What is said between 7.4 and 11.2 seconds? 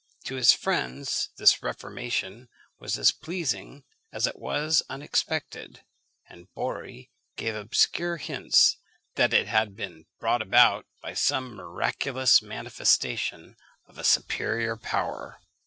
obscure hints that it had been brought about by